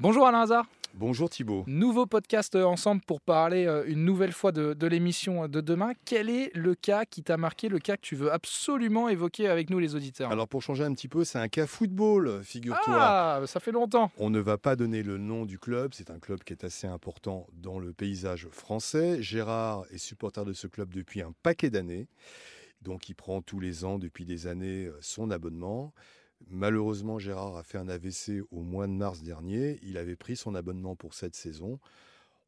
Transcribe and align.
Bonjour 0.00 0.28
Alain 0.28 0.42
Hazard. 0.42 0.64
Bonjour 0.94 1.28
Thibault. 1.28 1.64
Nouveau 1.66 2.06
podcast 2.06 2.54
euh, 2.54 2.62
ensemble 2.62 3.00
pour 3.04 3.20
parler 3.20 3.66
euh, 3.66 3.82
une 3.88 4.04
nouvelle 4.04 4.30
fois 4.30 4.52
de, 4.52 4.72
de 4.72 4.86
l'émission 4.86 5.48
de 5.48 5.60
demain. 5.60 5.90
Quel 6.04 6.30
est 6.30 6.54
le 6.54 6.76
cas 6.76 7.04
qui 7.04 7.24
t'a 7.24 7.36
marqué, 7.36 7.68
le 7.68 7.80
cas 7.80 7.96
que 7.96 8.02
tu 8.02 8.14
veux 8.14 8.32
absolument 8.32 9.08
évoquer 9.08 9.48
avec 9.48 9.70
nous 9.70 9.80
les 9.80 9.96
auditeurs? 9.96 10.30
Alors 10.30 10.46
pour 10.46 10.62
changer 10.62 10.84
un 10.84 10.94
petit 10.94 11.08
peu, 11.08 11.24
c'est 11.24 11.40
un 11.40 11.48
cas 11.48 11.66
football, 11.66 12.44
figure-toi. 12.44 12.94
Ah, 12.96 13.42
ça 13.46 13.58
fait 13.58 13.72
longtemps. 13.72 14.12
On 14.18 14.30
ne 14.30 14.38
va 14.38 14.56
pas 14.56 14.76
donner 14.76 15.02
le 15.02 15.18
nom 15.18 15.44
du 15.44 15.58
club, 15.58 15.92
c'est 15.94 16.10
un 16.10 16.20
club 16.20 16.44
qui 16.44 16.52
est 16.52 16.62
assez 16.62 16.86
important 16.86 17.48
dans 17.54 17.80
le 17.80 17.92
paysage 17.92 18.46
français. 18.52 19.20
Gérard 19.20 19.82
est 19.90 19.98
supporter 19.98 20.44
de 20.44 20.52
ce 20.52 20.68
club 20.68 20.94
depuis 20.94 21.22
un 21.22 21.32
paquet 21.42 21.70
d'années, 21.70 22.06
donc 22.82 23.08
il 23.08 23.14
prend 23.14 23.42
tous 23.42 23.58
les 23.58 23.84
ans 23.84 23.98
depuis 23.98 24.24
des 24.24 24.46
années 24.46 24.86
euh, 24.86 24.96
son 25.00 25.32
abonnement. 25.32 25.92
Malheureusement, 26.46 27.18
Gérard 27.18 27.56
a 27.56 27.62
fait 27.62 27.78
un 27.78 27.88
AVC 27.88 28.42
au 28.50 28.62
mois 28.62 28.86
de 28.86 28.92
mars 28.92 29.22
dernier. 29.22 29.78
Il 29.82 29.98
avait 29.98 30.16
pris 30.16 30.36
son 30.36 30.54
abonnement 30.54 30.96
pour 30.96 31.14
cette 31.14 31.34
saison. 31.34 31.78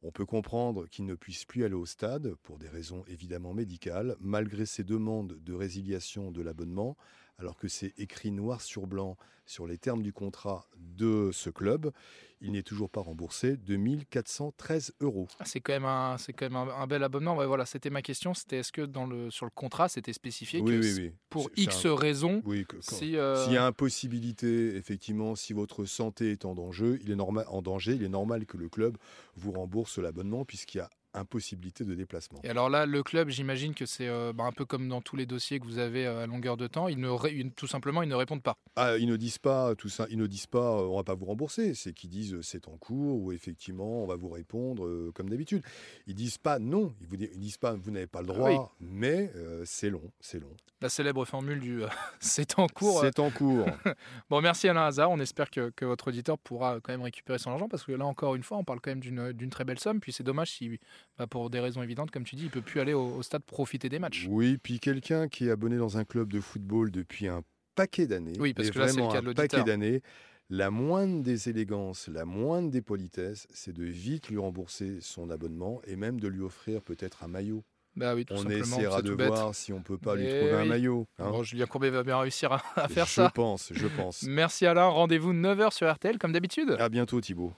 On 0.03 0.11
peut 0.11 0.25
comprendre 0.25 0.87
qu'il 0.87 1.05
ne 1.05 1.13
puisse 1.13 1.45
plus 1.45 1.63
aller 1.63 1.75
au 1.75 1.85
stade 1.85 2.33
pour 2.41 2.57
des 2.57 2.69
raisons 2.69 3.03
évidemment 3.07 3.53
médicales, 3.53 4.15
malgré 4.19 4.65
ses 4.65 4.83
demandes 4.83 5.37
de 5.43 5.53
résiliation 5.53 6.31
de 6.31 6.41
l'abonnement, 6.41 6.97
alors 7.41 7.57
que 7.57 7.67
c'est 7.67 7.93
écrit 7.97 8.31
noir 8.31 8.61
sur 8.61 8.87
blanc 8.87 9.17
sur 9.47 9.67
les 9.67 9.77
termes 9.77 10.01
du 10.01 10.13
contrat 10.13 10.65
de 10.77 11.29
ce 11.33 11.49
club. 11.49 11.91
Il 12.39 12.53
n'est 12.53 12.63
toujours 12.63 12.89
pas 12.89 13.01
remboursé 13.01 13.57
2413 13.57 14.93
euros. 15.01 15.27
Ah, 15.39 15.45
c'est 15.45 15.59
quand 15.59 15.73
même 15.73 15.85
un, 15.85 16.17
c'est 16.17 16.31
quand 16.33 16.45
même 16.45 16.55
un, 16.55 16.69
un 16.73 16.87
bel 16.87 17.03
abonnement. 17.03 17.35
Ouais, 17.35 17.45
voilà, 17.45 17.65
c'était 17.65 17.89
ma 17.89 18.01
question. 18.01 18.33
C'était 18.33 18.57
est-ce 18.59 18.71
que 18.71 18.81
dans 18.81 19.05
le, 19.05 19.29
sur 19.29 19.45
le 19.45 19.51
contrat, 19.53 19.89
c'était 19.89 20.13
spécifié 20.13 20.61
Oui, 20.61 20.71
que 20.79 21.01
oui, 21.01 21.11
pour 21.29 21.49
X 21.57 21.85
un- 21.85 21.95
raisons, 21.95 22.41
Oui, 22.45 22.65
si, 22.79 23.17
euh, 23.17 23.43
S'il 23.43 23.53
y 23.53 23.57
a 23.57 23.65
impossibilité, 23.65 24.75
effectivement, 24.75 25.35
si 25.35 25.53
votre 25.53 25.85
santé 25.85 26.31
est 26.31 26.45
en 26.45 26.55
danger, 26.55 26.97
il 27.03 27.11
est 27.11 27.15
normal, 27.15 27.45
en 27.49 27.61
danger, 27.61 27.93
il 27.93 28.03
est 28.03 28.09
normal 28.09 28.45
que 28.45 28.57
le 28.57 28.69
club 28.69 28.97
vous 29.35 29.51
rembourse 29.51 29.97
l'abonnement 29.99 30.45
puisqu'il 30.45 30.77
y 30.77 30.81
a 30.81 30.89
impossibilité 31.13 31.83
de 31.85 31.93
déplacement. 31.95 32.39
Et 32.43 32.49
alors 32.49 32.69
là, 32.69 32.85
le 32.85 33.03
club, 33.03 33.29
j'imagine 33.29 33.73
que 33.73 33.85
c'est 33.85 34.07
euh, 34.07 34.33
bah, 34.33 34.43
un 34.45 34.51
peu 34.51 34.65
comme 34.65 34.87
dans 34.87 35.01
tous 35.01 35.15
les 35.15 35.25
dossiers 35.25 35.59
que 35.59 35.65
vous 35.65 35.77
avez 35.77 36.05
euh, 36.05 36.23
à 36.23 36.27
longueur 36.27 36.57
de 36.57 36.67
temps. 36.67 36.87
Ils 36.87 36.99
ne 36.99 37.09
ils- 37.29 37.51
tout 37.51 37.67
simplement, 37.67 38.01
ils 38.01 38.09
ne 38.09 38.15
répondent 38.15 38.43
pas. 38.43 38.57
Ah, 38.75 38.97
ils 38.97 39.07
ne 39.07 39.15
disent 39.17 39.37
pas 39.37 39.75
tout 39.75 39.89
ça, 39.89 40.07
ils 40.09 40.17
ne 40.17 40.27
disent 40.27 40.47
pas 40.47 40.77
euh, 40.79 40.87
on 40.87 40.97
va 40.97 41.03
pas 41.03 41.15
vous 41.15 41.25
rembourser, 41.25 41.73
c'est 41.73 41.93
qu'ils 41.93 42.09
disent 42.09 42.33
euh, 42.35 42.41
c'est 42.41 42.67
en 42.67 42.77
cours 42.77 43.21
ou 43.21 43.31
effectivement 43.31 44.03
on 44.03 44.07
va 44.07 44.15
vous 44.15 44.29
répondre 44.29 44.85
euh, 44.85 45.11
comme 45.13 45.29
d'habitude. 45.29 45.63
Ils 46.07 46.15
disent 46.15 46.37
pas 46.37 46.59
non, 46.59 46.93
ils 47.01 47.07
vous 47.07 47.15
ils 47.15 47.39
disent 47.39 47.57
pas 47.57 47.73
vous 47.73 47.91
n'avez 47.91 48.07
pas 48.07 48.21
le 48.21 48.27
droit, 48.27 48.49
Oui. 48.49 48.57
mais 48.79 49.31
euh, 49.35 49.63
c'est 49.65 49.89
long, 49.89 50.11
c'est 50.19 50.39
long. 50.39 50.55
La 50.81 50.89
célèbre 50.89 51.25
formule 51.25 51.59
du 51.59 51.83
euh, 51.83 51.87
c'est 52.19 52.57
en 52.57 52.67
cours. 52.67 52.99
euh. 52.99 53.01
C'est 53.03 53.19
en 53.19 53.29
cours. 53.29 53.65
Bon, 54.29 54.41
merci 54.41 54.67
Alain 54.67 54.85
Hazard. 54.85 55.11
On 55.11 55.19
espère 55.19 55.49
que, 55.49 55.69
que 55.75 55.85
votre 55.85 56.07
auditeur 56.07 56.37
pourra 56.37 56.79
quand 56.81 56.91
même 56.93 57.01
récupérer 57.01 57.37
son 57.37 57.51
argent 57.51 57.67
parce 57.67 57.83
que 57.83 57.91
là, 57.91 58.05
encore 58.05 58.35
une 58.35 58.43
fois, 58.43 58.57
on 58.57 58.63
parle 58.63 58.79
quand 58.79 58.91
même 58.91 58.99
d'une 59.33 59.49
très 59.49 59.63
belle 59.65 59.79
somme. 59.79 59.99
Puis 59.99 60.11
c'est 60.13 60.23
dommage 60.23 60.51
si, 60.51 60.79
bah, 61.17 61.27
pour 61.27 61.49
des 61.49 61.59
raisons 61.59 61.81
évidentes, 61.83 62.11
comme 62.11 62.23
tu 62.23 62.35
dis, 62.35 62.43
il 62.43 62.49
peut 62.49 62.61
plus 62.61 62.79
aller 62.79 62.93
au, 62.93 63.15
au 63.15 63.21
stade 63.23 63.43
profiter 63.43 63.89
des 63.89 63.99
matchs. 63.99 64.27
oui, 64.29 64.57
puis 64.57 64.79
quelqu'un 64.79 65.27
qui 65.27 65.47
est 65.47 65.51
abonné 65.51 65.77
dans 65.77 65.97
un 65.97 66.03
club 66.03 66.31
de 66.31 66.39
football 66.39 66.91
depuis 66.91 67.27
un 67.27 67.41
paquet 67.75 68.07
d'années, 68.07 68.33
Oui, 68.39 68.53
parce 68.53 68.69
que 68.69 68.79
là, 68.79 68.85
le 68.87 68.91
vraiment 68.93 69.09
cas 69.11 69.19
un 69.19 69.33
paquet 69.33 69.63
d'années, 69.63 70.01
la 70.49 70.69
moindre 70.69 71.23
des 71.23 71.47
élégances, 71.49 72.09
la 72.09 72.25
moindre 72.25 72.69
des 72.71 72.81
politesses, 72.81 73.47
c'est 73.53 73.71
de 73.73 73.83
vite 73.85 74.29
lui 74.29 74.37
rembourser 74.37 74.97
son 74.99 75.29
abonnement 75.29 75.81
et 75.87 75.95
même 75.95 76.19
de 76.19 76.27
lui 76.27 76.41
offrir 76.41 76.81
peut-être 76.81 77.23
un 77.23 77.27
maillot. 77.29 77.63
Bah 77.95 78.15
oui, 78.15 78.25
tout 78.25 78.33
On 78.33 78.37
simplement. 78.37 78.63
essaiera 78.77 79.01
de 79.01 79.13
bête. 79.15 79.27
voir 79.27 79.53
si 79.53 79.73
on 79.73 79.81
peut 79.81 79.97
pas 79.97 80.15
lui 80.15 80.25
Eh 80.25 80.37
trouver 80.39 80.53
un 80.53 80.65
maillot. 80.65 81.07
hein. 81.19 81.29
Bon, 81.29 81.43
Julien 81.43 81.65
Courbet 81.65 81.89
va 81.89 82.03
bien 82.03 82.17
réussir 82.19 82.51
à, 82.53 82.61
à 82.75 82.87
faire 82.87 83.05
je 83.05 83.11
ça. 83.11 83.29
pense, 83.33 83.71
je 83.73 83.87
pense. 83.87 84.23
Merci 84.23 84.65
Alain. 84.65 84.85
Rendez-vous 84.87 85.33
9h 85.33 85.73
sur 85.73 85.91
RTL 85.93 86.17
comme 86.17 86.31
d'habitude. 86.31 86.75
À 86.79 86.87
bientôt 86.87 87.19
Thibault. 87.19 87.51